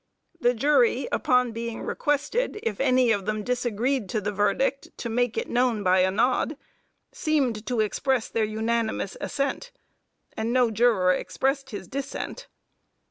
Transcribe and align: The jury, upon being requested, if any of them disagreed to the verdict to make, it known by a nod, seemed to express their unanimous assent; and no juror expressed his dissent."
The 0.39 0.55
jury, 0.55 1.07
upon 1.11 1.51
being 1.51 1.83
requested, 1.83 2.59
if 2.63 2.79
any 2.79 3.11
of 3.11 3.27
them 3.27 3.43
disagreed 3.43 4.09
to 4.09 4.19
the 4.19 4.31
verdict 4.31 4.87
to 4.97 5.09
make, 5.09 5.37
it 5.37 5.47
known 5.47 5.83
by 5.83 5.99
a 5.99 6.09
nod, 6.09 6.57
seemed 7.11 7.67
to 7.67 7.81
express 7.81 8.27
their 8.27 8.43
unanimous 8.43 9.15
assent; 9.21 9.71
and 10.35 10.51
no 10.51 10.71
juror 10.71 11.13
expressed 11.13 11.69
his 11.69 11.87
dissent." 11.87 12.47